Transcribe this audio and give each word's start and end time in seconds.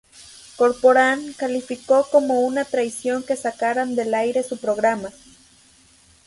Corporán 0.55 1.33
calificó 1.33 2.07
como 2.11 2.39
una 2.41 2.65
traición 2.65 3.21
que 3.21 3.35
sacaran 3.35 3.93
del 3.95 4.15
aire 4.15 4.41
su 4.41 4.57
programa. 4.57 5.09